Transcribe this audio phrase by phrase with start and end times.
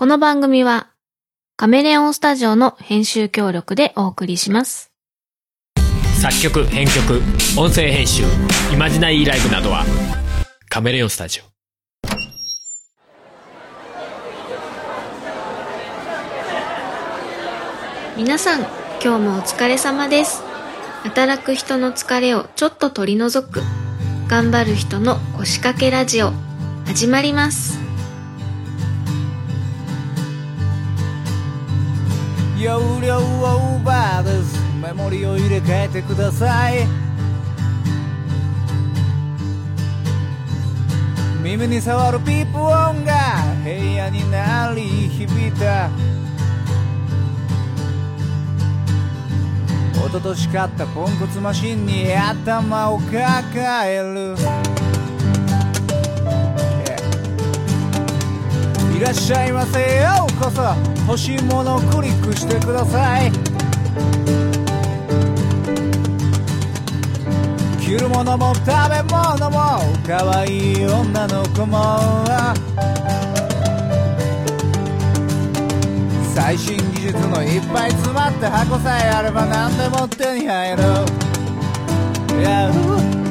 [0.00, 0.90] この番組は
[1.56, 4.92] カメレオンスタジオの編集協力でお送りします。
[6.22, 7.20] 作曲編曲
[7.60, 8.22] 音声編集
[8.72, 9.84] イマジナリーライブなどは
[10.68, 11.42] カメレオンスタジオ
[18.16, 18.60] 皆さん、
[19.02, 20.44] 今日もお疲れ様です。
[21.02, 23.62] 働く人の疲れをちょっと取り除く
[24.28, 26.30] 頑張る人の腰掛けラジオ
[26.86, 27.87] 始まります。
[32.60, 36.86] 容量オーバーですメモリを入れ替えてください。
[41.40, 43.14] 耳に触るピープ音が
[43.62, 45.88] 部屋に鳴り響いた。
[49.92, 54.77] 一昨年買ったポンコツマシンに頭を抱える。
[59.08, 59.78] らっしゃいませ。
[60.02, 60.60] ようこそ。
[61.06, 63.32] 欲しいものをクリックしてください。
[67.80, 71.98] 着るものも食べ物も可愛い女の子も。
[76.34, 80.82] 最新技術のいっぱい詰まった箱さえあれば何でも手に入る。
[82.42, 83.27] Yeah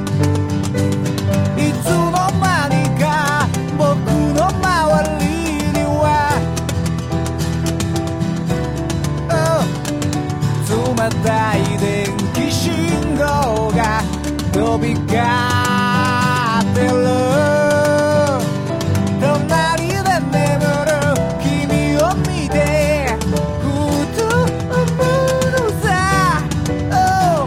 [11.27, 12.71] oh 冷たい電気信
[13.15, 14.01] 号が
[14.53, 15.11] 飛び交っ
[16.73, 16.95] てる。
[19.19, 19.97] 隣で
[20.31, 20.37] 眠
[20.85, 20.89] る
[21.41, 22.55] 君を見て
[23.61, 23.65] ふ
[24.17, 25.85] と思うのさ、
[26.91, 27.45] oh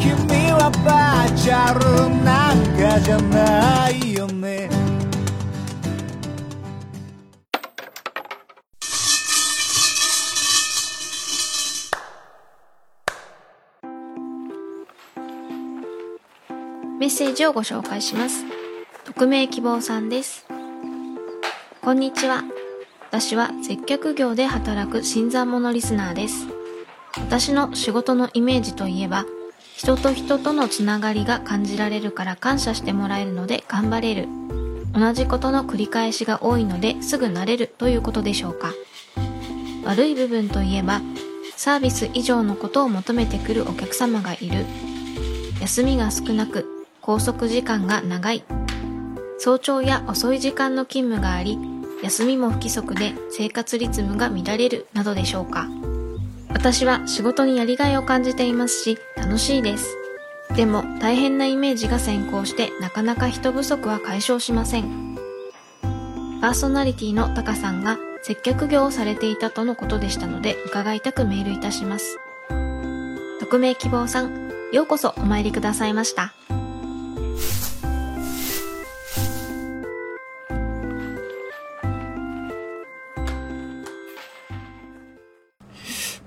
[0.00, 0.08] 君
[0.52, 1.80] はバーチャル
[2.24, 4.07] なんかじゃない。
[17.18, 18.44] セージをご紹介します。
[19.06, 20.46] 匿名希望さんです。
[21.82, 22.44] こんにちは。
[23.10, 26.46] 私は接客業で働く新参者リスナーです。
[27.16, 29.26] 私の仕事のイメージといえば、
[29.74, 34.28] 人と人とのつながりが感じられるから感謝してもらえるので頑張れる。
[34.94, 38.72] 同じことの繰り返しが多いのですぐ慣れるということでしょうか。
[39.84, 41.00] 悪い部分といえば、
[41.56, 44.64] サービス以上のことを求めてくるお客様がいる。
[45.60, 46.77] 休みが少なく
[47.08, 48.44] 拘束時間が長い。
[49.38, 51.58] 早朝や遅い時間の勤務があり
[52.02, 55.68] 休みも不規則で生活リズムが乱れるなどでしょうか。
[56.52, 59.96] 私は仕事にやりがいを感じていますし楽しいです。
[60.54, 65.16] でも大変なイメージが先行してなかなか人不足は解消しません。
[66.42, 72.18] パーソナリティのタカさんが接客業をされていたとのことでしたので伺いたくメールいたします。
[73.40, 76.34] 匿名希望さんようこそお参りくださいました。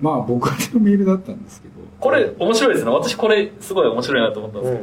[0.02, 2.90] まあ僕宛てのメールだったんですけど、これ面白いですね。
[2.90, 4.82] 私これすごい面白いなと思ったんですけ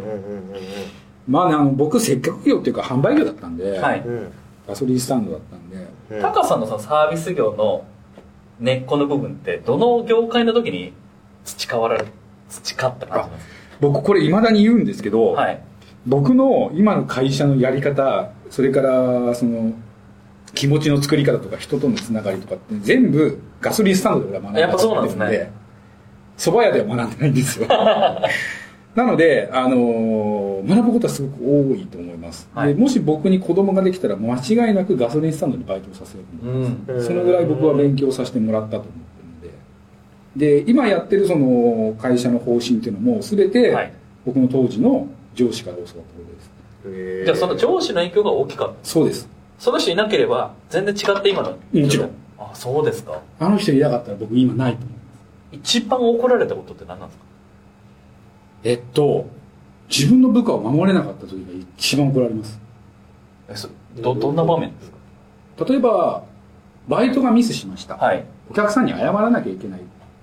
[1.28, 3.81] まあね、あの僕接客業っていうか販売業だったんで、ど。
[3.81, 4.03] はい。
[4.66, 7.85] ガソリンスタンドだったんで、タカさんのそのサービス業の
[8.59, 10.94] 根っこの部分って、どの業界の時に
[11.44, 12.07] 培われる、
[12.47, 13.47] 培った感じなんです
[13.81, 15.62] 僕これ未だに言うんですけど、かはい。
[16.09, 19.73] 僕の今の会社のやり方、それからその
[20.55, 25.51] 気持ちの作り方とか人とのつながりとかって全部ガソリンスタンドで俺は学んでやっぱそうなんですねるので、
[26.37, 27.67] 蕎麦屋では学んでないんですよ。
[28.95, 32.81] なので、あのー学ぶことはすごく多いと思います、はいで。
[32.81, 36.91] もし僕に子供ができたら間違いなくガソリンスタンドにバイトをさせると思います。
[36.91, 37.03] うん。
[37.03, 39.51] そのぐらい僕は勉強させてもらったと思ってる
[40.41, 40.63] ので。
[40.63, 43.93] で、今やってるその会社の方針っていうのも全てはい
[44.25, 45.07] 僕の当時の
[45.45, 46.03] 上司から教わったこ
[46.83, 47.25] とです。
[47.25, 48.75] じゃあその上司の影響が大きかった。
[48.83, 49.27] そうです。
[49.57, 51.51] その人いなければ、全然違って今の。
[51.51, 52.09] もちろん。
[52.38, 53.19] あ、そうですか。
[53.39, 54.89] あの人いなかったら僕今ないと思う。
[55.51, 57.25] 一番怒られたことって何なんですか？
[58.63, 59.25] えっと、
[59.89, 62.59] 自分の部下を守れなかった時が一番怒られます。
[63.50, 64.91] えそど、どんな場面です
[65.69, 66.24] 例えば、
[66.88, 67.95] バイトがミスしました。
[67.95, 68.24] かはい。
[68.50, 69.81] お客さんに謝らなきゃいけない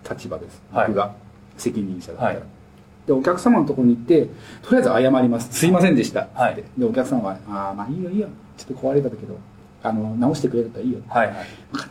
[0.09, 0.63] 立場です。
[0.73, 1.13] はい僕が
[1.57, 2.29] 責任者だったら。
[2.35, 2.43] はい
[3.07, 4.27] で、お客様のところに行って、
[4.63, 5.53] とりあえず謝ります。
[5.53, 6.29] すいませんでした。
[6.35, 8.29] はいで、お客さんは、ああ、まあいいよいいよ。
[8.57, 9.39] ちょっと壊れたけど、
[9.83, 10.99] あの、直してくれるといいよ。
[11.09, 11.37] はいはい。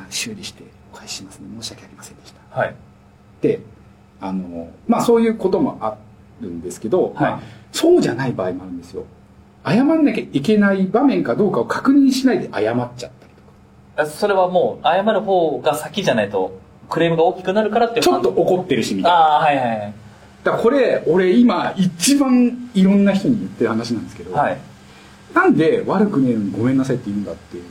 [0.09, 0.63] 修理して
[0.93, 1.47] お返ししますね。
[1.61, 2.59] 申し訳ありませんでした。
[2.59, 2.75] はい。
[3.41, 3.59] で、
[4.19, 5.97] あの、まあそういうこともあ
[6.41, 7.39] るんですけど、はいまあ
[7.71, 9.03] そうじゃない場合もあるんですよ。
[9.65, 13.41] 謝んなきゃいけない場面かどうかを確認しないで謝っちゃったりと
[13.97, 14.03] か。
[14.03, 16.57] あそれはもう謝る方が先じゃないと
[16.89, 19.93] クレームが大きくなるからっていうちょっと怒ってるしみたいなああはいはいはい
[20.45, 24.57] だからこれ俺今一番いろんな人に言ってる話なんですけど、はい。
[25.33, 27.63] なんで悪くねえのにごめんなさいって言うんだっていう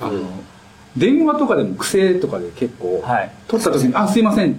[0.00, 0.28] あの、
[0.96, 3.30] 電話とかでも癖とかで結構、はい。
[3.46, 4.56] 取った時に「あすいません」っ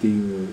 [0.00, 0.48] ていう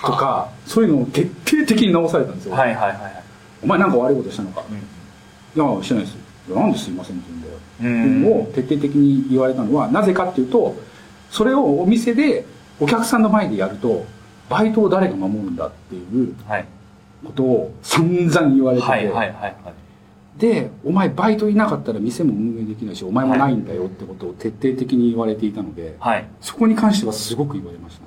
[0.00, 3.22] とかそういうのを徹底的に直されたんですよ、はいはいはいはい。
[3.64, 6.16] お前なんか悪いことしたのか、いやしてないです。
[6.48, 10.76] なんですいませんって言うんだよ、うのを徹底的に言われたのはなぜかっていうと
[11.30, 12.46] それをお店で
[12.80, 14.04] お客さんの前でやると
[14.52, 16.66] バイトを誰が守るんだっていうはい。
[17.24, 19.54] ことを散々言われてて、はいはいはいはい。
[20.38, 26.24] でお前バイトいなかったら店も運営できないしお前もないんだよってことを徹底的に言われていたので、はい。
[26.40, 28.02] そこに関してはすごく言われました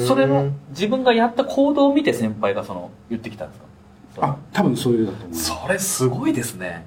[0.00, 3.66] ね、それは自分がやった行動を見て先輩がその言ってきたんですか？
[4.26, 6.84] あ多分そういうだと思いますそれすごいですね。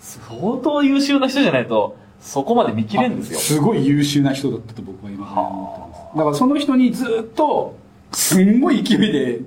[0.00, 3.38] 相当優秀な人じゃないとそこまで見切れるんですよ。
[3.38, 6.18] あすごい優秀な人だったと僕は今思ってます。
[6.18, 7.76] だからその人にずっと
[8.12, 9.40] すんごい勢いで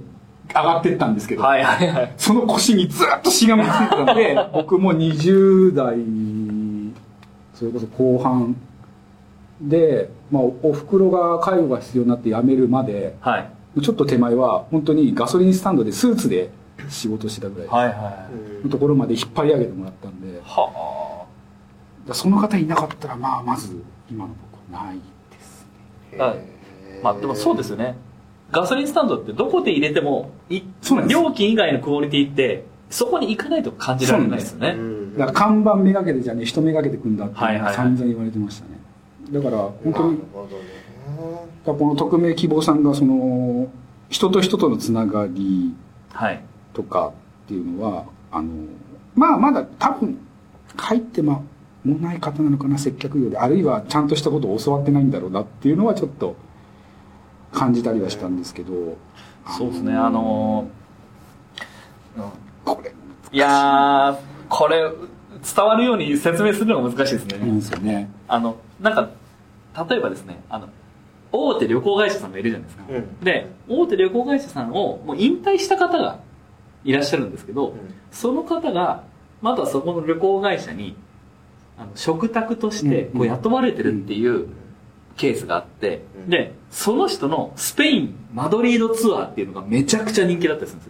[0.50, 2.14] 上がってったんですけど、はいはいはい。
[2.18, 5.98] その腰にずっとしがみついてたので 僕も20代
[7.54, 8.56] それこそ後半
[9.62, 13.50] で、まあ、おおふくろが介護が必要になって辞めるまではい。
[13.82, 16.52] ちょっと手前は本当にガソリンスタンドでスーツで
[16.90, 18.28] 仕事してたぐらいはいは
[18.64, 18.66] い。
[18.66, 20.40] のところまで引っ張り上げてもらったんで。
[20.44, 21.26] は
[22.08, 23.82] らその方いなかったらまあまず
[24.12, 25.66] 今の僕はないです
[26.12, 26.18] ね。
[26.20, 26.36] あ
[27.02, 27.96] まあでもそうですよね
[28.54, 30.30] ガソリンスタンドってどこで入れても
[31.08, 34.76] 料金以外のクオリティってそこに行かないと感じられないですよね。
[35.18, 38.80] だから看板めがけてじゃねえ人めがけてくんだって散々言われてましたね。
[39.32, 41.80] だから本当になるほどね。
[41.80, 43.68] この匿名希望さんがその
[44.10, 45.74] 人と人とのつながり
[46.14, 46.44] はい。
[46.74, 47.08] とか
[47.46, 48.50] っていうのはあの
[49.16, 50.20] まあまだ多分
[50.80, 51.42] 書いてま
[51.84, 53.38] もない方なのかな接客業で。
[53.40, 56.36] あるいはちゃんとしたことを教わってないんだろうなっていうのはちょっと
[57.54, 58.98] 感じたりはしたんですけど
[59.58, 60.84] そうですねあのー
[62.66, 62.94] これ
[63.32, 64.18] いやー
[64.50, 64.84] これ
[65.44, 68.10] 伝わるように説明するのが難しいですね、なんですよね。
[68.28, 69.10] あのなんか
[69.90, 70.70] 例えばですねあの
[71.32, 73.20] 大手旅行会社さんがいるじゃないですか、うん。
[73.20, 76.20] で大手旅行会社さんをもう引退した方が
[76.86, 77.74] いらっしゃるんですけど、ん。
[78.12, 79.04] その方が
[79.42, 80.96] またそこの旅行会社に
[81.78, 84.48] あの食卓としてうんこう雇われてるっていう
[85.18, 86.30] ケースがあって、うん。
[86.30, 90.84] でその人のスペインマドリードツアーっていうのがめちゃくちゃ人気だったりするん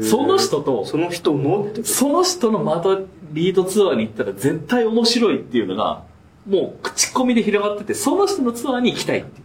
[0.00, 0.20] ですよ。
[0.20, 6.02] その人とその人のその人のマドリードツアーに行ったら絶対面白いっていうのが
[6.46, 9.44] もう口コミで広がっててその人のツアーに行きたいっていう。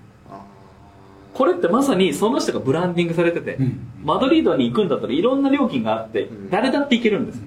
[1.33, 3.79] これってまさにその人がブランディングされてて、うん。
[4.03, 6.49] マドリードに行くんだったらいろんな料金があって、ん。
[6.49, 7.43] 誰だって行けるんですよ、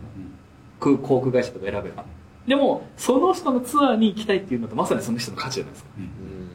[0.80, 2.04] 空航空会社とか選べば
[2.46, 5.90] でもその人のツアーに行きたいっていうのってまさにその人の価値じゃないですか。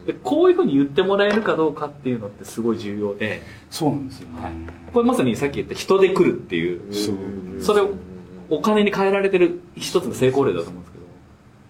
[0.07, 3.41] でこういうふうに言ってもらえるかどうかっていうのってすごい重要で。
[3.69, 6.93] そうなんですよね、これまさにさっき言った人で来るっていう。
[6.93, 7.15] そう
[7.61, 7.89] それを
[8.49, 11.05] お金に変えられてる一つの成功例だと思うんですけど。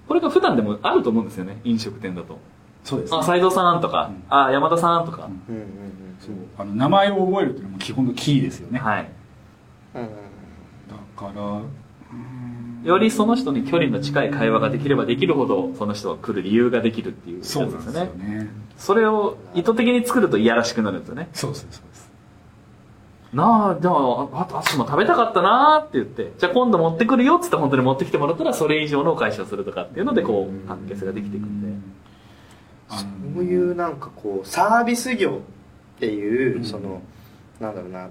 [0.08, 2.38] これが普段でもあると思うんですよね飲食店だと。
[2.84, 3.20] そうですね。
[3.20, 5.56] あ斎藤さんとか、あ山田さんとか、うん。
[5.56, 5.64] うん
[6.20, 6.36] そう。
[6.58, 9.12] あの名前を覚えるっていうのも基本のキーですよね、はい。
[9.96, 10.10] うんうん。
[10.10, 10.14] だ
[11.16, 11.62] から
[12.84, 18.48] よりその人に距離の近い会話ができればできるほどその人が来る理由ができるっていうやつそうなんですですよね。
[18.78, 21.30] それを意図的に作るといやらしくなるんですよね。
[21.34, 22.08] そうですそうです
[23.34, 31.98] なあじゃああ私も食べたかったなーって言ってじゃあ今度持ってくるよっつって本当に持ってきてもらったらそれ以上のお返しをするとかっていうのでこう関係性ができていくんで。
[32.90, 33.06] そ
[33.42, 35.42] ういうなんかこうサービス業
[35.98, 37.02] っていう、その
[37.60, 38.08] なんだろうな。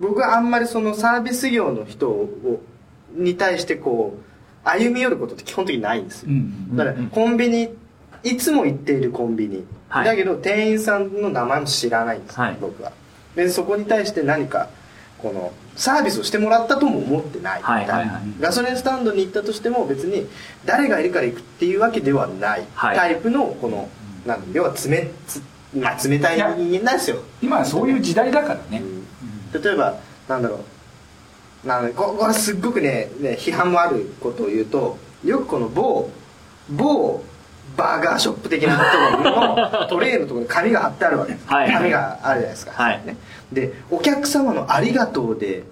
[0.00, 2.60] 僕はあんまりそのサービス業の人を
[3.14, 7.06] に対してこう歩み寄ることって基本的にないんですよ、うんだからうん。
[7.08, 7.68] コンビニ
[8.22, 10.04] いつも行っているコンビニ、はい。
[10.04, 12.56] だけど店員さんの名前も知らないんです、はい。
[12.60, 12.92] 僕は。
[13.34, 14.68] でそこに対して何か
[15.18, 18.22] このサービスをしてもらったとも思ってない、はいはいはい。
[18.40, 20.26] ガソリンスタンドに行ったとしても別に
[20.66, 22.66] 誰がいるから行くっていうわけではない。
[22.74, 22.96] はい。
[22.96, 23.88] タイプのこの、
[24.26, 25.42] なん要は冷つ、
[25.74, 28.82] まあ、冷たい人間なんですよ、今はそういう時代だからね、
[29.52, 29.98] 例えば
[30.28, 30.58] なんだろう
[31.64, 36.10] なんだここれすっごくねね批判もあることを言うとよくこの某
[36.70, 37.22] 某
[37.76, 41.34] バーガーショップ的なところのトレイのところに紙が貼ってあるわけ。
[41.34, 41.72] です、はい。
[41.72, 43.06] 紙があるじゃないですか、はい。
[43.06, 43.16] ね、
[43.52, 45.64] でお客様のありがとうで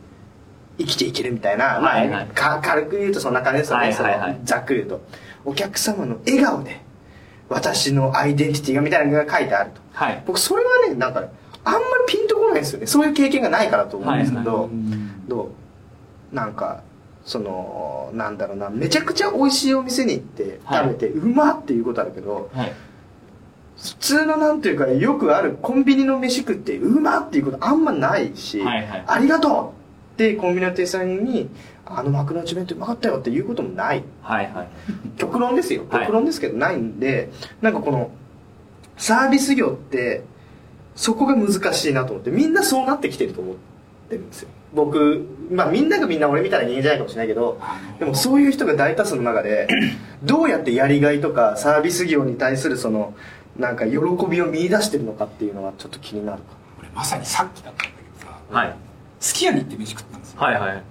[0.78, 2.08] 生きていけるみたいな、まあはい。
[2.08, 5.00] はいか軽く言うとそんな感じですよね、はいはいざっくり言うと。
[5.44, 6.80] お客様の笑顔で
[7.48, 9.80] 私のアイデンティティがみたいなのが書いてあると。
[9.92, 10.22] はい。
[10.26, 11.30] 僕それはねなんかね
[11.64, 12.86] あんまりピンとこないんですよね。
[12.86, 15.48] そういう経験がないからと思うんですけど、うんどう？
[16.32, 16.82] なんか
[17.24, 20.84] そのなんだろうなめちゃくちゃ美味しいお店に行ってはい。
[20.84, 22.72] 食べて、うまっていうことあるけどはい。
[23.76, 29.04] 普通のなんていうかよくあるコンビニの飯食ってうまっていうことあんまないし、はいはい。
[29.06, 29.74] ありがと
[30.10, 31.48] うってコンビニの店員さんに
[31.86, 34.02] あの幕の内弁当うまかったよっていうこともない。
[34.22, 34.68] はいはい。
[35.16, 35.84] 極論ですよ。
[35.88, 36.06] はい。
[36.06, 37.30] 極論ですけどないんで、
[37.60, 38.10] なんかこの
[38.98, 40.24] サービス業って
[40.96, 43.56] そこが難しいなと思ってみんなそうなってきてると思っ
[44.08, 47.60] てるんですよ僕まあみんながみんな俺みたいな人間じゃないかもしれないけど
[47.98, 49.66] でもそういう人が大多数の中で
[50.22, 53.14] どうやってやりがいとかサービス業に対するその
[53.56, 53.96] なんか喜
[54.30, 56.44] びを見出してるのかっていうのはちょっと気になるか。
[56.78, 58.76] 俺まさにさっきだったんだけどさはい。
[59.18, 60.40] すき家に行って飯食ったんですよ。
[60.40, 60.82] はいはい。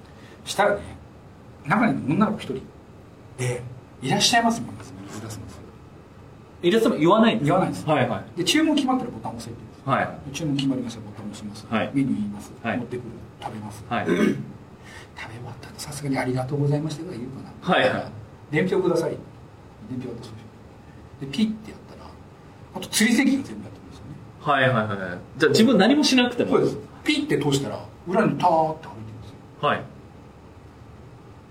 [0.44, 0.82] したらね
[1.66, 2.62] 中に女の子一人
[3.38, 3.62] で
[4.02, 5.38] 「いらっしゃいます」って言うんです水出す。
[5.38, 5.62] んですよ
[6.64, 7.86] 入れても言わないんです言わないんです。
[7.88, 8.38] はいはい。
[8.38, 10.30] で注文決まったらボタンを押せって言うんですよはい。
[10.30, 11.92] で注文決まりましたボタンを押します、はい。
[11.94, 12.78] メニュー言います、はい。
[12.78, 13.06] 持ってくる
[13.42, 14.06] 食べます、はい。
[14.06, 14.34] 食べ終
[15.46, 17.74] わったらさすがに「ありがとうございました」が言うかな。
[17.74, 17.90] はい。
[17.90, 18.12] はい
[18.52, 19.18] 伝票ください。
[19.90, 22.10] 伝票渡すでしょでピッてやったら
[22.76, 24.16] あと釣り席が全部やってるんですよね。
[24.40, 25.20] はいはいはいはい。
[25.38, 26.52] じゃあ自分何もしなくても。
[26.52, 26.78] そうです。
[27.04, 29.68] ピッて通したら裏にターって歩いてるんですよ。
[29.68, 29.82] はい。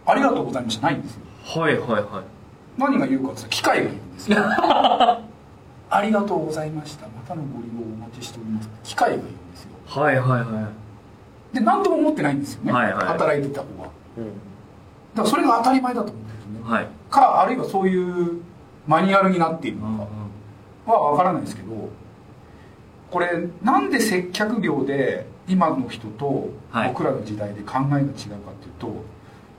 [0.06, 0.86] ありがとうございました。
[0.86, 1.20] ないんですよ。
[1.44, 2.24] はいはいはい。
[2.78, 4.38] 何が言うかって機械が言うんですよ。
[5.88, 7.06] ありがとうございました。
[7.06, 8.70] またのご利用をお待ちしております。
[8.82, 9.70] 機械が言うんですよ。
[9.86, 10.70] はいはいは
[11.52, 13.06] で何とも思ってないんですよね、はいはい。
[13.06, 13.86] 働いてた方は。
[13.86, 14.24] だうん。
[15.16, 16.88] からそれが当たり前だと思ってるんですよね、いはい。
[17.10, 18.42] かあるいはそういう
[18.86, 20.08] マニュアルになっているの
[20.86, 21.88] かは分からないですけど
[23.10, 26.88] これなんで接客業で今の人とはい。
[26.88, 28.92] 僕らの時代で考えが違うかっていうと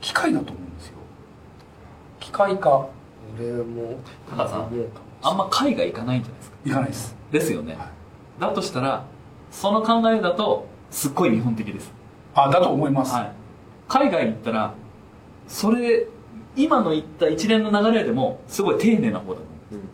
[0.02, 0.94] 機械だと思うんですよ。
[2.20, 2.88] 機械化。
[3.40, 4.70] 俺も高田さん。
[5.24, 6.58] あんま海外行かないんじゃないですか？
[6.66, 7.16] いかないです。
[7.32, 7.74] ですよね。
[7.74, 7.88] はい。
[8.40, 9.06] だとしたら
[9.50, 11.92] その考えだとすっごい日本的です。
[12.34, 13.32] あだと思います、はい。
[13.88, 14.74] 海外に行ったら
[15.48, 16.06] それ
[16.56, 19.88] 今の言った一連の流れでもすごい丁寧な方だと思う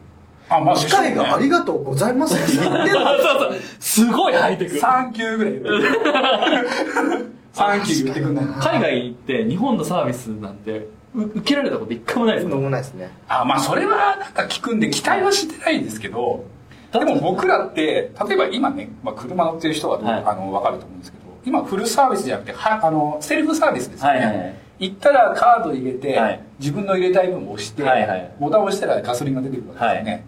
[0.50, 3.60] あまあ機械がありがとうございますって言ってるそうそう。
[3.80, 4.78] すごいハイテク。
[4.78, 5.54] サンキューぐらい
[7.54, 8.46] サンキュー言ってくんない。
[8.46, 13.12] 海外行って日本のサービスなんてう受けられたこと一回もないですもないですね。
[13.28, 16.46] あまあそれはなんか聞くんで期待はしてないんですけど
[16.94, 20.24] でも僕らって例えば今ね、まあ、車乗ってる人はどう、はい。
[20.26, 24.38] あの分かると思うんですけど今フルサービスじゃなくてはあのセルフサービスですよね、はいはい。
[24.38, 26.42] はい行ったらカード入れて、はい。
[26.60, 28.32] 自分の入れたい分を押して、はいはい。
[28.40, 30.24] ボタンを押したらガソリンが出てくるわけですよね、はい。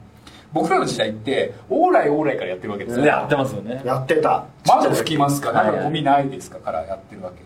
[0.53, 3.05] 僕らの時代ってオーライオーライからやってるわけですよ。
[3.05, 3.81] やってますよね。
[3.83, 4.45] やってた。
[4.65, 5.49] 窓拭きますか？
[5.49, 5.65] はいはい。
[5.65, 7.37] なんかゴミないですかからやってるわけ。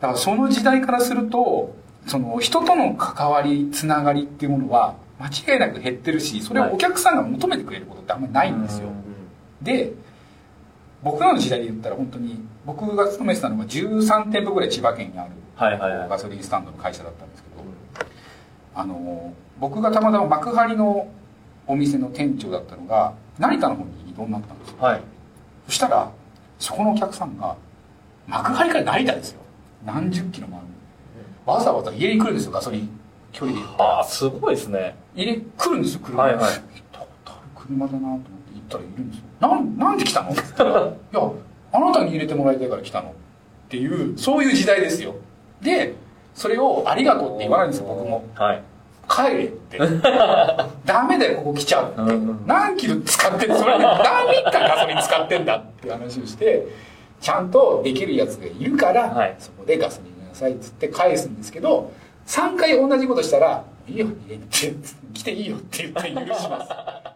[0.00, 1.74] だからその時代からすると
[2.06, 8.88] その人との関わりつながりっていうものは間違いなく減ってるしそれをお客さんが求めてくれることってあんまりないんですよ、
[9.62, 9.92] で
[11.02, 16.08] 僕らの時代で言ったら本当に僕が勤めてたのが13店舗ぐらい千葉県にあるはいはいはい。
[16.08, 17.64] ガソリンスタンドの会社だったんですけど、
[18.74, 21.08] あの僕がたまたま幕張の
[21.66, 24.76] お店の店長だったのが成田の方に異動になったんですよ。
[24.78, 25.00] はい。
[25.66, 26.10] そしたら
[26.58, 27.56] そこのお客さんが
[28.26, 29.40] 幕張から成田ですよ。
[29.84, 30.66] 何十キロもある。
[31.44, 33.00] わざわざ家に来るんですよガソリン。
[33.32, 33.90] 距離で言ったら。
[33.98, 36.22] ああすごいですね家に来るんですよ車。
[36.22, 36.44] はいはい。
[36.44, 36.60] 行っ
[36.92, 39.24] たことある車だなと思って行ったらいるんですよ。
[39.40, 40.30] なんなんで来たの？
[40.30, 41.30] って言ったらいや
[41.72, 43.12] あなたに入れてもらいたいから来たのっ
[43.68, 45.14] ていうそういう時代ですよ。
[45.60, 45.94] で
[46.34, 48.24] それをありがとうって言わないんですよ僕も。
[48.34, 48.62] はい。
[49.08, 49.78] 帰れって。
[50.86, 56.66] ダメだよここ来ちゃうって、何キロ使ってんそれ何リッターガソリン使ってんだっていう話をして
[57.20, 59.36] ちゃんとできるやつがいるから、はい。
[59.38, 61.92] そこでガソリンくださいっつって返すんですけど
[62.26, 64.46] 3回同じことしたら「いいよ家に。
[64.48, 64.74] 来 て
[65.14, 67.11] 来ていいよ」って言って許します。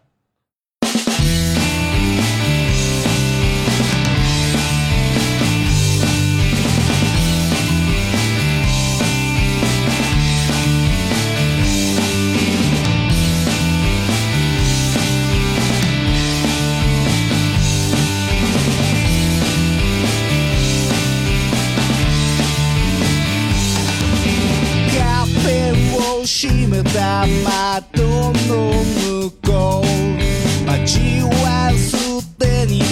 [26.27, 28.03] 閉めた窓
[28.49, 31.95] の向こう街はす
[32.37, 32.85] でに動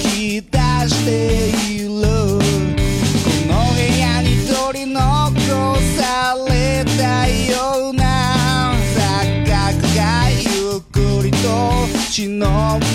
[0.00, 1.10] き出して
[1.50, 2.40] いるこ
[3.46, 4.96] の部屋に取り残
[5.98, 9.52] されたような錯覚
[9.94, 11.46] がゆっくりと
[12.08, 12.40] 忍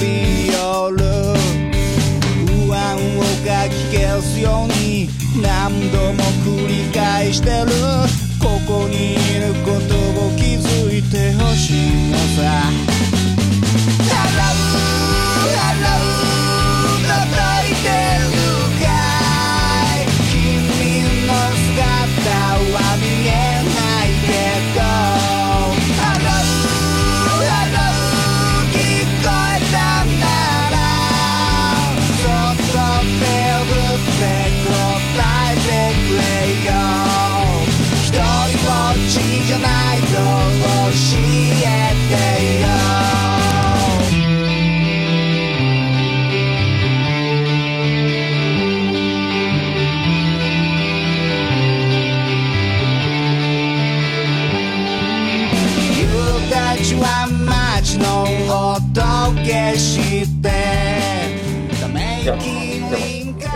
[0.02, 0.58] び寄
[0.90, 0.98] る
[2.48, 5.08] 不安をかき消すように
[5.40, 7.83] 何度も繰り返してる
[12.42, 12.83] い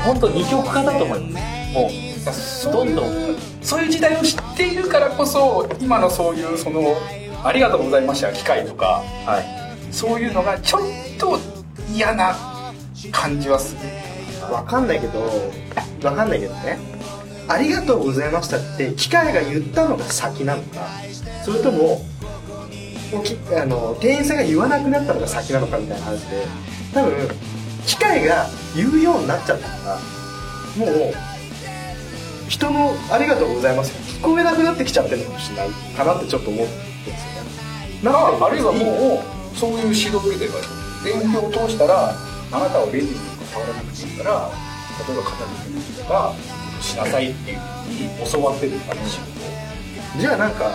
[0.08, 1.40] 本当二極化だと思いま
[2.32, 2.66] す。
[2.68, 3.36] もうどんどん。
[3.62, 6.96] そういう時代を知っているからこそ今のそういうその
[7.44, 9.94] 「ありがとうございました」機会とかはい。
[9.94, 10.82] そういうのがちょっ
[11.18, 11.40] と
[11.94, 12.36] 嫌な
[13.12, 14.54] 感じはする。
[14.54, 15.20] わかんないけど
[16.04, 16.80] わかんないけどね。
[17.50, 20.88] ありがとうございましたって機械が言ったのが先なのか
[21.46, 22.06] それとも
[23.12, 26.46] もうきあの店員さんが言わなくなったのが先なのかみたいな話で
[26.94, 27.14] 多分
[27.88, 29.76] 機械が言うようになっちゃったか
[30.78, 31.14] らもう
[32.50, 37.50] 人の「ありがとうございます」が聞こえなくなってきちゃってるのかもしれないかなってちょっと思ってるんですよね。
[38.04, 39.24] まあ、あるいはも
[39.56, 40.52] うそういう指導を受けてる。
[40.52, 40.64] から
[41.04, 42.14] 伝票を通したら
[42.52, 43.14] あなたは便利に
[43.52, 44.52] 変わらなくていいから
[45.08, 46.34] 例えば片付けとか
[46.82, 50.20] しなさいっていうふうに教わってるから仕事を。
[50.20, 50.72] じゃあなんか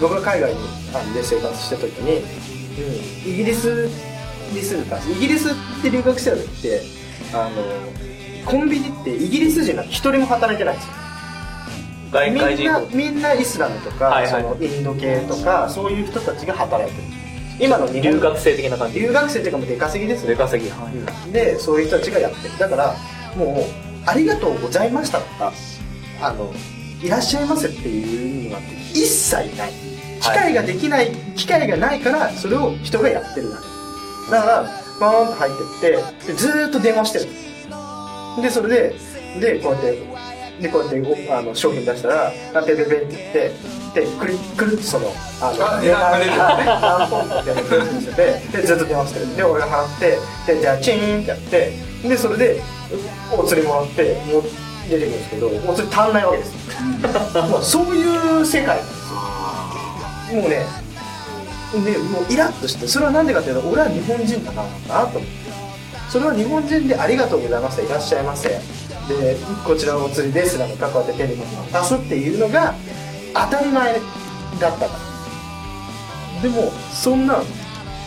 [0.00, 0.58] 僕が海外に
[0.94, 2.24] あので生活した時に、
[3.24, 3.88] イギリス
[4.52, 6.82] に住んでたんですイギリスって留学してた時って
[7.34, 7.50] あの
[8.44, 10.92] コンビニってイギリス人なんて一人も働いてないんですよ。
[12.12, 14.42] 外みんなみんなイスラムとか、はいはい。
[14.42, 17.08] そのインド系とかそういう人たちが働いてる。
[17.60, 19.00] 今の留学生的な感じ。
[19.00, 20.70] 留学生っていうかもう出稼ぎです出ね稼ぎ。
[20.70, 20.90] は
[21.28, 21.32] い。
[21.32, 22.58] でそういう人たちがやってる。
[22.58, 22.94] だから
[23.36, 23.64] もう
[24.04, 25.52] 「ありがとうございました」とか
[26.20, 26.52] 「あの
[27.02, 29.72] いらっしゃいませ」っていうのなんて一切ない。
[30.20, 33.71] 機械ができない、機械がないからそれを人がやってるだけ
[34.30, 34.62] だから
[35.00, 37.26] バーンと入ってってでずーっと電話してる。
[38.42, 38.94] でそれで
[39.40, 40.02] でこうやって
[40.60, 46.30] でこうやっておあの商品出したら「あペペペ」って言ってでくるくるってそのあのあ値段が出る。
[46.32, 47.92] あ何本かってやってくる。
[47.92, 49.36] んですよででずっと電話してる。
[49.36, 50.18] で俺が払って
[50.54, 51.72] でじゃあチーンってやって
[52.08, 52.62] でそれで
[53.36, 54.42] お釣りもらってもう
[54.88, 57.42] 出てくるんですけどお釣り足んないわけですよ。
[57.48, 60.40] もうそういう世界なんですよ。
[60.40, 60.81] もうね
[61.72, 65.52] でもうイラッとしてそれはなんでかっていうと俺は日本人だからなんだなと思って。
[66.10, 68.48] それは日本人でありがとうございましたいらっしゃいませ。
[68.48, 72.74] でこちらのお釣りですなのかこうやってテレビに渡すっていうのが
[73.34, 73.94] 当たり前
[74.60, 74.98] だったか
[76.36, 77.42] らでもそんな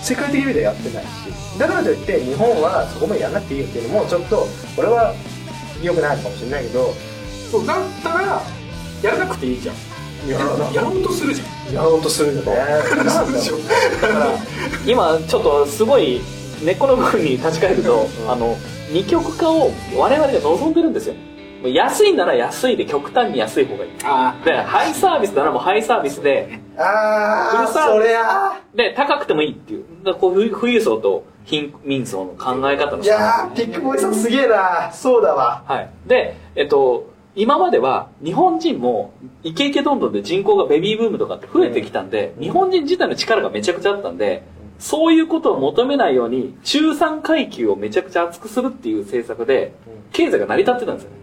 [0.02, 1.10] 世界的に見たらやってないし。
[1.58, 4.46] だからといって日本はそこまでやんなくていいよっていうのもちょっと
[4.78, 5.16] 俺は
[5.82, 6.94] 良くないかもしれないけど
[7.50, 8.42] そうだったら
[9.02, 9.76] やらなくていいじゃん。
[10.30, 10.40] や
[10.74, 11.74] やろうとするじゃん。
[11.74, 12.52] やろうとするよね。
[14.86, 16.22] 今ちょっとすごい
[16.64, 18.56] 根っこの部分に立ち返ると、あの
[18.92, 21.16] 二極化を我々が望んでるんですよ。
[21.64, 23.92] 安いなら安いで極端に安い方がいい。
[24.04, 29.86] あでハイサービスならもうハイサービスでああそれあで高くてもいいっていう。
[30.04, 34.92] だこう富富裕層と貧民層の考え方のいやーピックボーイさんすげえな。
[34.92, 35.64] そうだわ。
[35.68, 35.90] はい。
[36.06, 44.44] で、えっと、今までは日本人もイケイケどんどんで人口がベビーブームとかって増えてきたんで、日本人自体の力がめちゃくちゃあったんで、
[44.80, 49.74] そういうことを求めないように中産階級をめちゃくちゃ厚くするっていう政策で、
[50.14, 51.18] 経済が成り立ってたんですよね。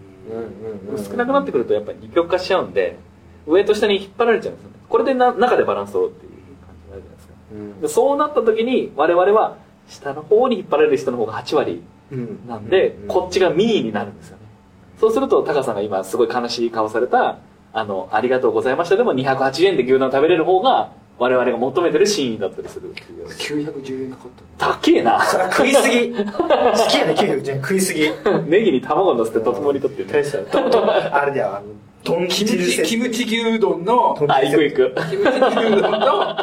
[1.09, 2.97] 少なくなってくるとやっぱり二極化しちゃうんで、
[3.47, 4.75] 上と下に引っ張られちゃうんですよね。
[4.87, 7.33] これでな中でバランスをっていう感じになるじゃないですか。
[7.81, 9.57] でそうなった時に我々は
[9.89, 11.81] 下の方に引っ張られる人の方が8割
[12.47, 14.42] なんで、こっちがミーになるんですよね。
[15.03, 17.39] そうすると、タカさんが今すごい悲しい顔された、
[17.73, 18.95] あの、ありがとうございました。
[18.95, 22.91] でも280円で牛丼食べれる方が、我々が求めてるシーンだったりする。
[22.91, 23.27] っていう。
[23.27, 24.67] 910円かかった。
[24.75, 25.21] 高えな。
[25.25, 26.13] それは食いすぎ。
[26.15, 26.23] 好
[26.87, 27.61] きやね900円。
[27.61, 28.09] 食いすぎ。
[28.47, 30.23] ネギに卵乗せてとつもりとってね。
[30.23, 30.23] 大
[31.11, 31.47] あれだよ。
[31.49, 31.63] あの
[32.05, 34.95] 豚キム汁セットチキムチ牛丼のあ、行く行く。
[35.09, 36.35] キムチ牛丼の、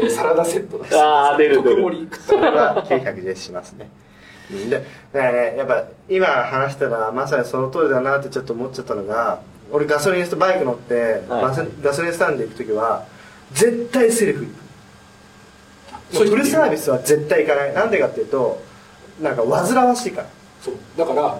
[0.00, 1.76] えーサラダセットですあー出る出る。
[1.76, 3.90] 特盛りそれは900でしますね
[4.50, 11.82] でだからねやっぱ今話したらまさにその通りだなってちょっと思っちゃったのが俺ガソリンスタバイク乗って、はい。
[11.82, 13.06] ガソリンスタンド行く時は
[13.52, 14.46] 絶対セルフ
[16.12, 16.28] 行く。
[16.30, 17.74] フルサービスは絶対行かない。
[17.74, 18.62] なんでかっていうと
[19.20, 20.28] なんか煩わしいから。
[20.62, 20.74] そう。
[20.96, 21.38] だから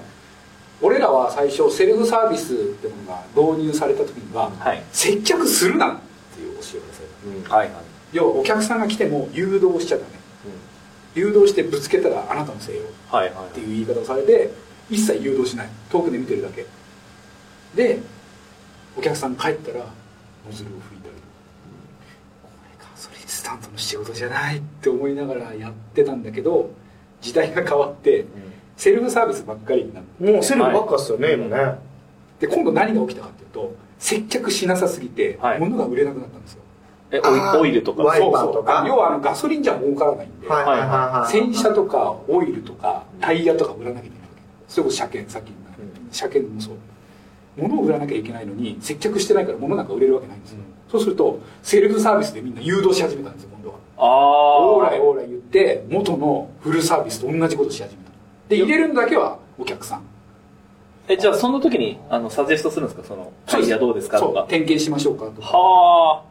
[0.82, 4.82] 俺らは最初セルフサービスってものが導入された時には、はい。
[4.92, 5.98] 接客するなっ
[6.34, 6.76] ていう教えをさ
[7.24, 7.70] れたはい。
[8.12, 10.08] 要はお客さんが来ても誘導しちゃダメ、
[11.18, 12.82] 誘導してぶつけたらあなたのせいよ。
[13.10, 14.50] はいはっていう言い方をされて
[14.88, 15.68] 一切誘導しない。
[15.90, 16.66] 遠くで見てるだけ。
[17.74, 18.00] で
[18.96, 21.14] お客さん帰ったらノズルを拭いたり
[22.42, 26.70] これガソリンスタンドの仕事じゃないって思いながらやってたんだけど
[27.20, 28.24] 時代が変わって
[28.76, 30.32] セルフサービスばっかりになって。
[30.32, 31.78] もうセルフばっかっすよね、今ね。
[32.40, 35.58] で今度何が起きたかっていうと接客しなさすぎてはい。
[35.60, 36.62] 物が売れなくなったんですよ、い。
[37.10, 38.02] え、オイルとか。
[38.02, 38.54] ワイパーそうそう。
[38.56, 41.32] とかあ要はあのガソリンじゃ儲からないんで、はいはいはいはい。
[41.32, 44.42] 洗車とかオイルとかタイヤとか売らなきゃいけないわけ。
[44.68, 45.56] それこそ車検さっき言っ
[46.10, 46.74] た車検もそう。
[47.56, 53.76] 物を売らなきゃいけないのに接客してないから物なんか売れるわけないんですよ、そうするとセルフサービスでみんな誘導し始めたんですよ今度は。
[53.96, 54.64] あー。
[54.64, 58.10] オーライイオーライ言って元のフルサービスと同じことし始めた。
[58.48, 60.02] で入れるのだけはお客さん。
[61.08, 63.08] え、じゃあその時に、あの、サジェストするんですか？
[63.08, 64.18] その、アイディアどうですか？
[64.18, 64.46] そうとか。
[64.46, 65.24] 点検しましょうか？
[65.24, 65.48] とか。
[65.56, 66.22] はあ。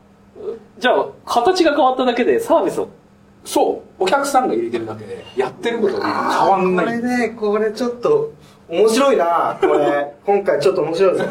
[0.80, 2.90] じゃあ、形が変わっただけでサービスを。
[3.46, 8.34] そうお客さんが入れてるだけでやってることは変わんないこれねこれちょっと
[8.68, 11.24] 面白いなこれ 今回ちょっと面白いぞ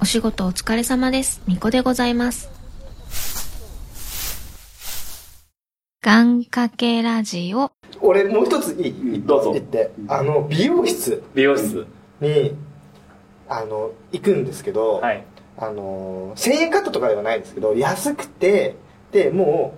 [0.00, 1.42] お仕事お疲れ様です。
[1.46, 2.48] みこでございます。
[6.02, 7.72] 願掛けラジオ。
[8.00, 9.22] 俺もう一ついい？
[9.26, 11.86] どうぞ言ってあの美容室美容室。
[12.20, 12.52] に
[13.48, 15.24] あの行くんですけど、はい。
[15.60, 18.76] あの1000円カットとかではないんですけど安くて
[19.10, 19.74] でも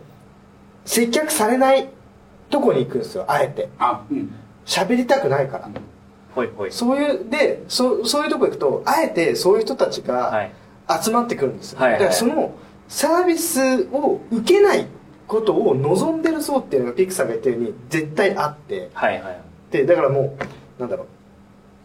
[0.84, 1.88] う接客されない
[2.50, 4.30] とこに行くんですよあえてあうん
[4.66, 5.70] 喋りたくないから
[6.34, 6.70] ほいほい。
[6.72, 10.52] そういうでそそういうとこ行くとあえてそういう人たちはがい。
[11.02, 12.52] 集まってくるんですよ、はいはいだからその
[12.88, 13.60] サービス
[13.92, 14.84] を受けない
[15.28, 19.40] ことを望んでる層っていうのがピクさんが言ったように絶対あってはいはい。
[19.70, 20.36] でだからも
[20.78, 21.06] うなんだろう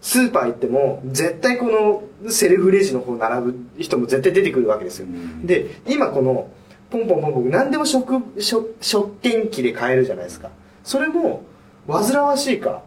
[0.06, 5.08] スーパー行っても絶対このセルフレジの方並ぶ人も絶対出てくるわけですよ、
[5.44, 6.48] で今この
[6.92, 10.52] ポンポンポンポン何でも食食食券機で買えるじゃないですか。
[10.84, 11.44] それも
[11.88, 12.84] 煩わしいから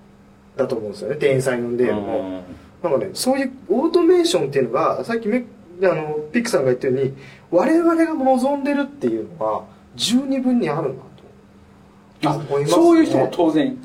[0.59, 1.17] だと思うんですよね。
[1.17, 2.43] 店員さん呼んでるのも
[2.85, 5.45] なんかねそういうオートメーションっていうのがさっきめ
[5.83, 7.15] あのピックさんが言ったように
[7.51, 9.65] 我々が望んでるっていうのは
[9.97, 12.29] 十二分にあるなと。
[12.31, 12.83] あ思いますね。
[12.83, 13.77] そういう人も当然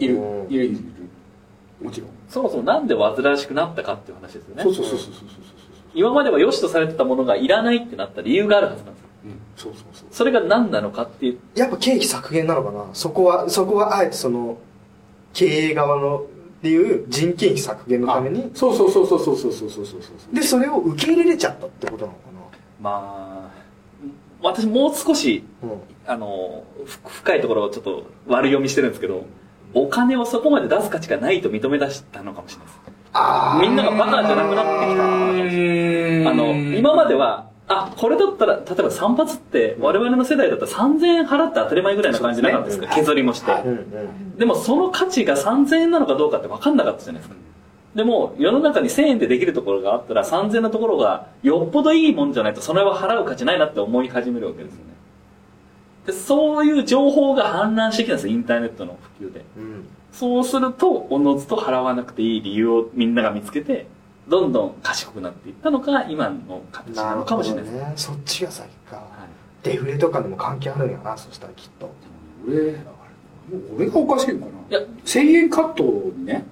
[0.00, 0.16] いる。
[0.16, 0.52] うん。
[0.52, 0.84] いるいるいる。
[1.80, 4.62] もちろんそもそもなんで煩わしくなったかっていう話ですよね。
[4.62, 5.28] そうそうそうそうそうそう
[5.94, 9.08] 今までは良しとされてたものがいらないってなった理由があるはずなんですよ。
[9.56, 10.08] そうそうそう。
[10.10, 11.38] それが何なのかっていう。
[11.54, 12.86] やっぱ経費削減なのかな。
[12.92, 14.58] そこはそこはあえてその
[15.32, 16.24] 経営側のっ
[16.62, 18.50] ていう人件費削減のために。
[18.54, 20.34] そうそうそうそうそうそうそうそうそうそう。
[20.34, 22.24] でそれを受け入れれちゃったってことなのか
[22.84, 23.64] まあ、
[24.42, 25.80] 私もう少し、なうん。
[26.06, 29.24] あの、ふ深いところをちょっと悪読みしてるんですけど、
[29.74, 32.80] お金をそこまで出す価値がないと認め出したのかもしれないです。
[33.12, 36.32] あみんながバカじゃなくなってきたのかもしれない。
[36.32, 43.52] あの、今までは、あ、これだったら、例えば散髪って、我々の世代だったら3000円払って当たり前ぐらいな感じなかったですか、削りもして。
[44.36, 47.36] でもその価値が3000円なのかどうかって分かんなかったじゃないですか。
[47.94, 54.93] でも、世の中に1000円でできるところがあったら、3000円のところが、よっぽどいいもんじゃないと、それは払う価値ないなって思い始めるわけですよね。
[56.06, 59.44] で、そういう情報が氾濫してきたんですよ、インターネットの普及で。
[59.56, 59.84] うん。
[60.12, 63.86] そうすると、おのずと払わなくていい理由をみんなが見つけて、
[64.28, 67.64] どんどん賢くなっていったのが、今の形なのかもしれない。
[67.64, 67.74] です。
[67.74, 67.92] ね。
[67.96, 68.96] そっちが先か。
[68.96, 69.04] はい
[69.64, 71.90] デフレとかでも関係あるんやなそしたらきっと。
[72.46, 72.76] 俺
[73.74, 74.80] 俺がおかしいのかいや。
[74.80, 76.44] な1000円カットにね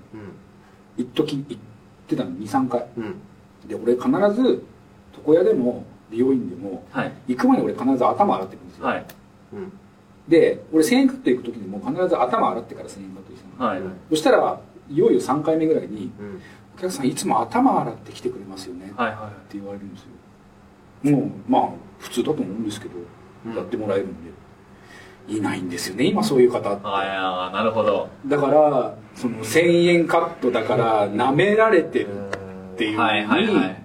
[0.98, 1.04] うん。
[1.04, 1.60] 一時行っ
[2.08, 2.86] てたの23回。
[2.96, 3.14] うん。
[3.68, 4.08] で俺必
[4.42, 4.64] ず
[5.18, 7.12] 床屋でも美容院でもはい。
[7.28, 9.04] 行く前に俺必ず頭洗ってくるんですよ、はい。
[9.52, 9.72] うん
[10.28, 13.80] で俺1000円カット行く時にも必ず頭洗ってから1000円カットしてたのはい。
[14.10, 16.40] そしたらいよいよ3回目ぐらいにうん
[16.78, 19.10] 「お客さんいつも頭洗ってきてくれますよね」ってはい。
[19.10, 20.02] は言われるんです
[21.10, 22.94] よもうまあ普通だと思うんですけど、
[23.46, 24.30] うんやってもらえるんで
[25.26, 26.86] いないんですよね今そういう方ってい。
[26.86, 28.08] ああ、なるほど。
[28.26, 33.82] だからその1000円カットだから舐められてるっていうはいはいふうにはい。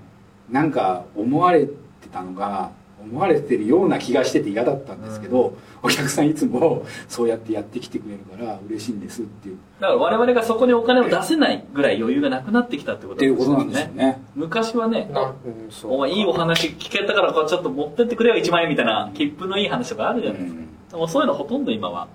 [0.52, 1.74] なんか思われて
[2.12, 2.70] たのが
[3.10, 9.58] 思われてるような気がしてて嫌だったんですけど、お客さんいつもそうやってやってきてくれるから嬉しいんですっていう。
[9.80, 14.22] だから我々がそこにお金を出せないぐらい余裕がなくなってきたってことっていうことなんですよね。
[14.36, 20.62] 昔はね、なうんお前いいお話聞けたからこうちょっと持ってってくれよ1万円みたいな切符のいい話とかあるじゃないですか。
[20.92, 22.08] でもそういうのほとんど今は。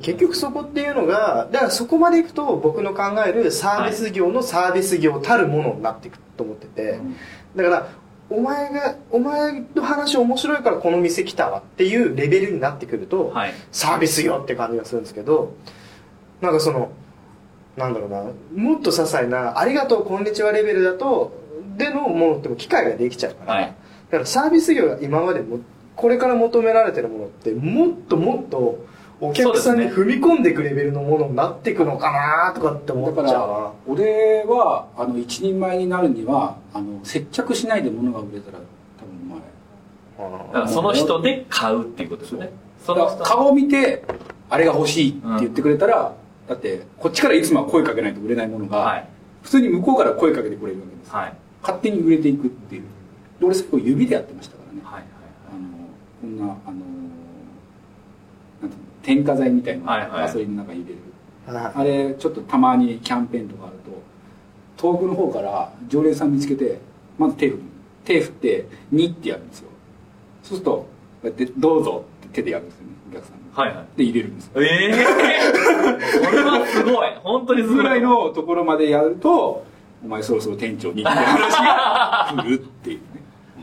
[0.00, 6.98] 結局そこっていうのがだからそこまでいくと僕の考えるサービス業のサービス業たるものになっていくと思ってて、
[7.54, 7.88] だから
[8.28, 13.54] お前がお前の話面白いからこの店来たわっていうレベルになってくると、はい。
[13.70, 15.54] サービス業って感じがするんですけど
[16.40, 16.90] なんかその
[17.76, 21.32] なんだろうなもっと些細な「ありがとうこんにちは」レベルだと
[21.76, 23.64] でのものっても機会ができちゃうから、はい。
[23.64, 23.72] だ
[24.12, 25.60] からサービス業が今までも
[25.94, 28.84] これから求められてるものってもっともっと
[29.20, 33.72] お客さんにそう踏み込んでいくレベルのものになっていくのかなとかって思だからっちゃうな。
[33.86, 38.58] 俺はあの一人前になるにはあの接客しないで物が売れたら
[38.98, 39.16] 多分
[40.18, 40.52] お前。
[40.52, 42.50] だからその人で買うっていうことですよね。
[42.84, 43.18] その人。
[43.18, 44.04] だから顔を見て
[44.50, 46.14] あれが欲しいって言ってくれたら、
[46.46, 49.08] だってこっちからいつもは声かけないと売れないものが、はい。
[49.42, 51.32] 普通に向こうから声かけてくれるわけです、はい。
[51.62, 52.82] 勝手に売れていくっていう。
[53.40, 54.80] で俺最後指でやってましたからね。
[54.84, 55.04] はい。
[55.50, 55.60] あの
[56.20, 57.05] こんなあのなんていうの
[59.06, 60.10] 添加剤みたいなはいはい。
[60.22, 60.88] ガソリンの中に入
[61.46, 64.02] れる、はあれちょっとたまにキャンペーンとかあると
[64.76, 66.80] 遠くの方から常連さん見つけて
[67.16, 67.62] まず手振る。
[68.04, 69.68] 手振って「2」ってやるんですよ。
[70.42, 70.88] そうするとこ
[71.24, 73.86] うやって「どうぞ」って手でやるんですよねお客さんがはいはい。
[73.96, 74.62] で入れるんですよ。
[74.62, 77.08] ええー、これはすごい。
[77.22, 77.76] 本当にすごい。
[77.76, 79.64] ぐらいのところまでやると
[80.04, 83.22] お前そろそろ店長にって話が来るっていうね。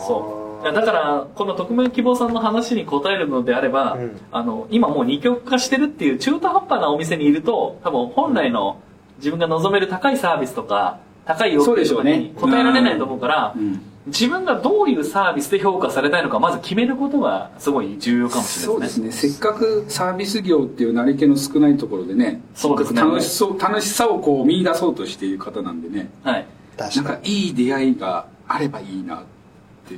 [0.00, 0.41] そう。
[0.62, 4.20] いやだから、この匿名希望さんの話に答えるのであれば、うん。
[4.30, 8.80] あの、今もう二極化してるっていう中途半端なお店にいると、多分本来の
[9.18, 13.80] 自分が望める高いサービスとか、高い要求とかに応えられないと思うから、うん。
[14.06, 19.06] 自分がどういうサービスで評価されたいのか、まず決めることがすごい重要かもしれないですね。
[19.06, 19.30] ですね。
[19.30, 23.00] せっかくサービス業っていう慣れ気の少ないところでねそうですね。
[23.00, 26.10] 楽しそう楽しさをこう見出そうとしている方なんでね。
[26.24, 26.46] はい。
[26.76, 29.31] なん確かかいい出会いがあればいいなって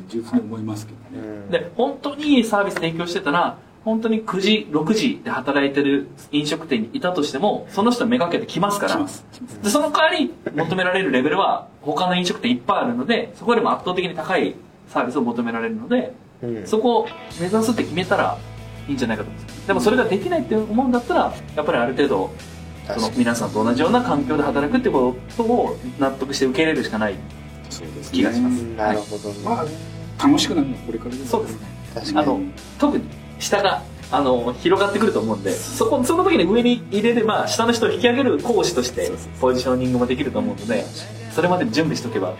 [0.09, 1.51] 純粋に思いますけどね、にうん。
[1.51, 8.99] で、本当にいいサービス提供してたら、本当に9時、6時で働いてる飲食店にいたとしても、その人めがけて来ますから。
[9.63, 14.55] で、その代わり求められるレベルは他の飲食店いっぱいあるので、そこよりも圧倒的に高い
[14.89, 16.67] サービスを求められるので、うん。
[16.67, 18.39] そこを目指すって決めたら
[18.89, 19.67] いいんじゃないかと思うんですよ。
[19.67, 22.31] でもそれができないって思うんだったら、やっぱりある程度、
[22.99, 27.15] その皆さんと同じような環境で働くってことを納得して受け入れるしかない
[27.71, 28.13] そうです。
[28.13, 28.61] 気がします。
[28.77, 29.67] なるほどね、まあ
[30.27, 31.43] 楽しくなるのはこれからですそう。
[31.43, 31.67] ですね。
[31.95, 32.19] 確かに。
[32.19, 32.41] あの、
[32.79, 33.05] 特に
[33.39, 40.85] 下が、あの、広がってくると思うんで、そこ、その時に上に入れれば、下の人を引き上げる講師として、ポジショニングもできると思うので、
[41.33, 42.35] それまでに準備しておけば、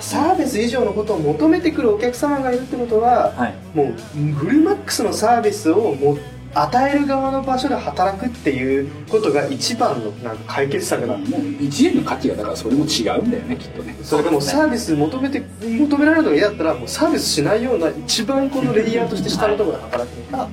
[0.00, 3.54] サービス以上のことを求めてくるお客様がいるってことははい。
[3.74, 6.18] もうフルマックスのサービスをもう
[6.54, 13.96] 与える側の場所で働くっていうことが一番のなんか解決策だもう1円の価値がだからそれも違うんだよねきっとね。
[14.02, 20.48] それでもサービス求めて求められるのが嫌だったらもうサービスしないような一番このレイヤーとして下のところで働くのか。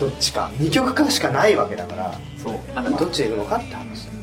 [0.00, 0.50] どっちか。
[0.58, 2.18] 二極化しかないわけだから。
[2.36, 2.74] そう。
[2.74, 4.22] なんか、どっちへ行くのかって話だよ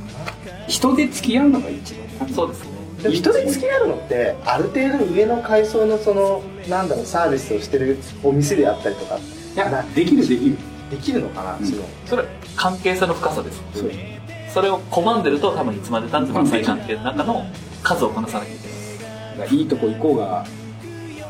[0.67, 2.69] 人で付き合うのが一番そうですね。
[2.97, 9.21] なでも人で付き合うのってある程度上の階層のそのなんだろうサービスをしてるお店であったりとかい
[9.59, 10.57] やできるできる。
[10.91, 11.65] できるのかな、うん。
[11.65, 12.23] そのそれ、
[12.55, 13.61] 関係性の深さです。
[13.73, 13.91] そう。
[14.53, 17.45] それを拒んでると、多分いつまで経っても浅い関係の中の
[17.83, 19.55] 数をこなさなきゃいけない。
[19.55, 20.45] いいとこ行こうが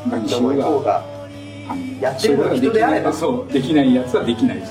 [0.10, 1.04] 何しようが。
[2.02, 3.14] やってるのが人であれば。
[3.14, 3.54] そう。
[3.54, 4.70] できないやつはできないし。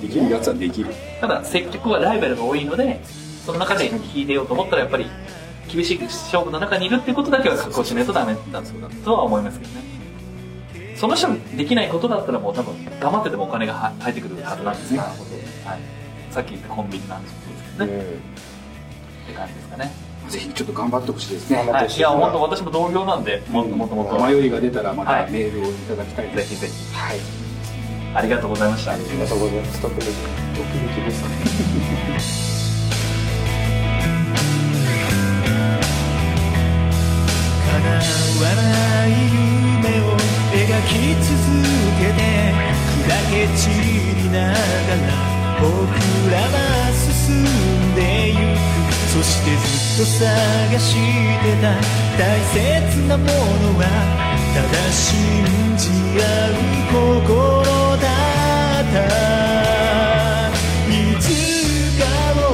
[0.00, 0.90] できるやつはできる。
[1.20, 3.00] ただ、接客はライバルが多いので、
[3.44, 5.06] その中で引き入れようと思ったら、やっぱり、
[5.70, 8.62] 厳しい勝負の中にいるっていうことだけは確保しないとダメだ
[9.04, 9.97] とは思いますけどね。
[10.98, 14.98] その人ができないことだったらもう多分、頑張っててもお金がは入ってくるはずなんですね。
[14.98, 15.08] はい。
[16.32, 17.92] さっき言ったコンビニの話もそうですけどね。
[19.24, 19.92] って感じですかね。
[20.28, 21.86] ぜひちょっと頑張ってほしいですねはい。
[21.86, 24.26] いや、本当私も同業なんで、もっともっともっと。
[24.26, 26.94] 迷いが出たらまはいたメールをいただきたいです、ぜひぜひ。
[26.94, 27.18] はい
[28.14, 28.92] ありがとうございました。
[28.92, 31.30] ありがとうございます特に特に希望さん
[37.70, 37.88] 叶
[38.48, 39.67] わない
[40.68, 41.32] 描き続
[41.98, 42.20] けて
[43.08, 45.16] 砕け散りながら
[45.62, 45.64] 僕
[46.30, 48.60] らは進んでゆく。
[49.08, 50.92] そしてずっと探し
[51.40, 51.72] てた。
[52.18, 52.20] 大
[52.52, 52.60] 切
[53.08, 53.32] なもの
[53.78, 53.82] は
[54.52, 55.08] ただ信
[55.78, 55.88] じ
[56.20, 56.60] 合う
[56.92, 58.04] 心だ
[58.82, 58.96] った。
[60.92, 61.24] いつ
[61.98, 62.04] か
[62.36, 62.44] 僕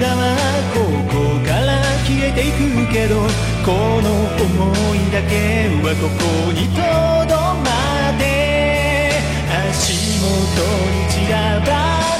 [0.00, 0.24] らは
[0.72, 0.80] こ
[1.12, 1.68] こから
[2.08, 3.20] 消えていくけど
[3.66, 4.48] この想
[4.96, 7.19] いだけはここにと
[9.72, 10.26] 足元
[10.90, 12.19] に散らばっ